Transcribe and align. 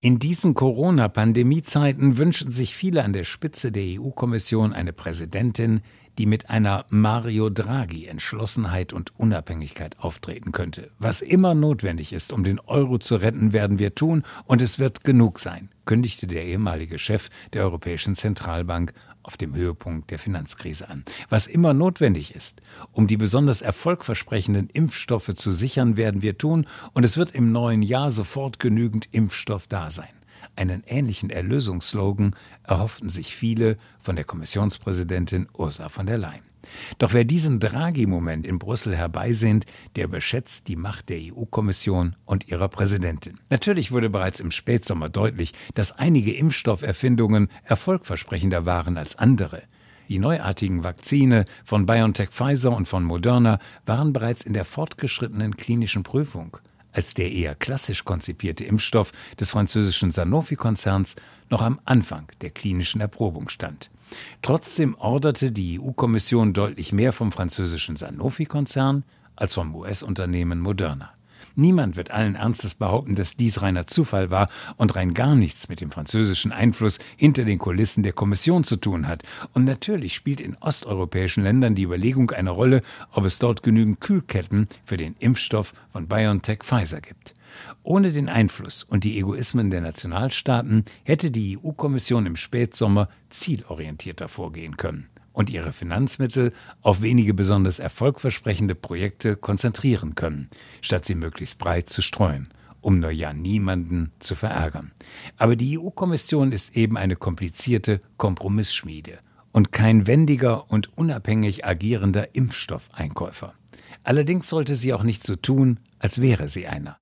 In 0.00 0.20
diesen 0.20 0.54
Corona-Pandemie-Zeiten 0.54 2.18
wünschen 2.18 2.52
sich 2.52 2.72
viele 2.72 3.02
an 3.02 3.12
der 3.12 3.24
Spitze 3.24 3.72
der 3.72 4.00
EU-Kommission 4.00 4.72
eine 4.72 4.92
Präsidentin, 4.92 5.80
die 6.18 6.26
mit 6.26 6.50
einer 6.50 6.84
Mario 6.90 7.48
Draghi 7.48 8.06
Entschlossenheit 8.06 8.92
und 8.92 9.18
Unabhängigkeit 9.18 9.98
auftreten 10.00 10.52
könnte. 10.52 10.90
Was 10.98 11.20
immer 11.20 11.54
notwendig 11.54 12.12
ist, 12.12 12.32
um 12.32 12.44
den 12.44 12.58
Euro 12.60 12.98
zu 12.98 13.16
retten, 13.16 13.52
werden 13.52 13.78
wir 13.78 13.94
tun 13.94 14.24
und 14.44 14.60
es 14.60 14.78
wird 14.78 15.04
genug 15.04 15.38
sein, 15.38 15.70
kündigte 15.86 16.26
der 16.26 16.44
ehemalige 16.44 16.98
Chef 16.98 17.28
der 17.52 17.62
Europäischen 17.62 18.16
Zentralbank 18.16 18.92
auf 19.22 19.36
dem 19.36 19.54
Höhepunkt 19.54 20.10
der 20.10 20.18
Finanzkrise 20.18 20.88
an. 20.88 21.04
Was 21.28 21.46
immer 21.46 21.74
notwendig 21.74 22.34
ist, 22.34 22.62
um 22.92 23.06
die 23.06 23.16
besonders 23.16 23.62
erfolgversprechenden 23.62 24.68
Impfstoffe 24.70 25.34
zu 25.34 25.52
sichern, 25.52 25.96
werden 25.96 26.22
wir 26.22 26.38
tun 26.38 26.66
und 26.94 27.04
es 27.04 27.16
wird 27.16 27.32
im 27.32 27.52
neuen 27.52 27.82
Jahr 27.82 28.10
sofort 28.10 28.58
genügend 28.58 29.08
Impfstoff 29.12 29.66
da 29.66 29.90
sein. 29.90 30.17
Einen 30.56 30.82
ähnlichen 30.86 31.30
Erlösungsslogan 31.30 32.34
erhofften 32.64 33.10
sich 33.10 33.34
viele 33.34 33.76
von 34.00 34.16
der 34.16 34.24
Kommissionspräsidentin 34.24 35.48
Ursula 35.56 35.88
von 35.88 36.06
der 36.06 36.18
Leyen. 36.18 36.42
Doch 36.98 37.12
wer 37.12 37.24
diesen 37.24 37.60
Draghi-Moment 37.60 38.46
in 38.46 38.58
Brüssel 38.58 38.96
herbeisehnt, 38.96 39.64
der 39.96 40.04
überschätzt 40.04 40.68
die 40.68 40.76
Macht 40.76 41.08
der 41.08 41.18
EU-Kommission 41.18 42.16
und 42.24 42.48
ihrer 42.48 42.68
Präsidentin. 42.68 43.34
Natürlich 43.50 43.92
wurde 43.92 44.10
bereits 44.10 44.40
im 44.40 44.50
Spätsommer 44.50 45.08
deutlich, 45.08 45.52
dass 45.74 45.92
einige 45.92 46.34
Impfstofferfindungen 46.34 47.48
erfolgversprechender 47.64 48.66
waren 48.66 48.98
als 48.98 49.16
andere. 49.16 49.62
Die 50.08 50.18
neuartigen 50.18 50.84
Vakzine 50.84 51.44
von 51.64 51.84
BioNTech 51.84 52.30
Pfizer 52.30 52.74
und 52.74 52.88
von 52.88 53.04
Moderna 53.04 53.58
waren 53.84 54.14
bereits 54.14 54.42
in 54.42 54.54
der 54.54 54.64
fortgeschrittenen 54.64 55.56
klinischen 55.56 56.02
Prüfung 56.02 56.56
als 56.98 57.14
der 57.14 57.30
eher 57.30 57.54
klassisch 57.54 58.04
konzipierte 58.04 58.64
Impfstoff 58.64 59.12
des 59.38 59.52
französischen 59.52 60.10
Sanofi-Konzerns 60.10 61.14
noch 61.48 61.62
am 61.62 61.78
Anfang 61.84 62.26
der 62.40 62.50
klinischen 62.50 63.00
Erprobung 63.00 63.48
stand. 63.50 63.88
Trotzdem 64.42 64.96
orderte 64.96 65.52
die 65.52 65.78
EU-Kommission 65.78 66.54
deutlich 66.54 66.92
mehr 66.92 67.12
vom 67.12 67.30
französischen 67.30 67.94
Sanofi-Konzern 67.94 69.04
als 69.36 69.54
vom 69.54 69.76
US-Unternehmen 69.76 70.58
Moderna. 70.58 71.12
Niemand 71.58 71.96
wird 71.96 72.12
allen 72.12 72.36
Ernstes 72.36 72.76
behaupten, 72.76 73.16
dass 73.16 73.34
dies 73.34 73.62
reiner 73.62 73.88
Zufall 73.88 74.30
war 74.30 74.48
und 74.76 74.94
rein 74.94 75.12
gar 75.12 75.34
nichts 75.34 75.68
mit 75.68 75.80
dem 75.80 75.90
französischen 75.90 76.52
Einfluss 76.52 77.00
hinter 77.16 77.44
den 77.44 77.58
Kulissen 77.58 78.04
der 78.04 78.12
Kommission 78.12 78.62
zu 78.62 78.76
tun 78.76 79.08
hat. 79.08 79.24
Und 79.54 79.64
natürlich 79.64 80.14
spielt 80.14 80.40
in 80.40 80.56
osteuropäischen 80.60 81.42
Ländern 81.42 81.74
die 81.74 81.82
Überlegung 81.82 82.30
eine 82.30 82.50
Rolle, 82.50 82.80
ob 83.10 83.24
es 83.24 83.40
dort 83.40 83.64
genügend 83.64 84.00
Kühlketten 84.00 84.68
für 84.84 84.96
den 84.96 85.16
Impfstoff 85.18 85.72
von 85.90 86.06
BioNTech 86.06 86.60
Pfizer 86.62 87.00
gibt. 87.00 87.34
Ohne 87.82 88.12
den 88.12 88.28
Einfluss 88.28 88.84
und 88.84 89.02
die 89.02 89.18
Egoismen 89.18 89.72
der 89.72 89.80
Nationalstaaten 89.80 90.84
hätte 91.02 91.32
die 91.32 91.58
EU-Kommission 91.58 92.26
im 92.26 92.36
Spätsommer 92.36 93.08
zielorientierter 93.30 94.28
vorgehen 94.28 94.76
können 94.76 95.08
und 95.38 95.50
ihre 95.50 95.72
Finanzmittel 95.72 96.52
auf 96.82 97.00
wenige 97.00 97.32
besonders 97.32 97.78
erfolgversprechende 97.78 98.74
Projekte 98.74 99.36
konzentrieren 99.36 100.16
können, 100.16 100.48
statt 100.80 101.04
sie 101.04 101.14
möglichst 101.14 101.58
breit 101.58 101.88
zu 101.88 102.02
streuen 102.02 102.48
um 102.80 103.00
nur 103.00 103.10
ja 103.10 103.32
niemanden 103.32 104.12
zu 104.20 104.36
verärgern. 104.36 104.92
Aber 105.36 105.56
die 105.56 105.78
EU-Kommission 105.78 106.52
ist 106.52 106.76
eben 106.76 106.96
eine 106.96 107.16
komplizierte 107.16 108.00
Kompromissschmiede 108.18 109.18
und 109.52 109.72
kein 109.72 110.06
wendiger 110.06 110.70
und 110.70 110.96
unabhängig 110.96 111.64
agierender 111.64 112.36
Impfstoffeinkäufer. 112.36 113.54
Allerdings 114.04 114.48
sollte 114.48 114.76
sie 114.76 114.94
auch 114.94 115.02
nicht 115.02 115.24
so 115.24 115.34
tun, 115.34 115.80
als 115.98 116.20
wäre 116.20 116.48
sie 116.48 116.68
einer. 116.68 116.98